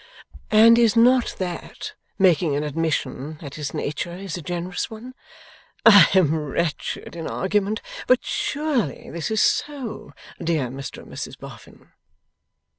[0.49, 5.13] And is not that making an admission that his nature is a generous one?
[5.85, 11.91] I am wretched in argument, but surely this is so, dear Mr and Mrs Boffin?